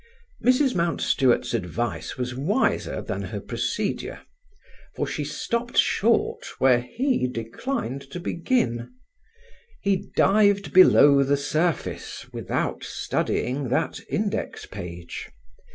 [0.43, 0.73] Mrs.
[0.73, 4.21] Mountstuart's advice was wiser than her procedure,
[4.95, 8.91] for she stopped short where he declined to begin.
[9.79, 15.29] He dived below the surface without studying that index page.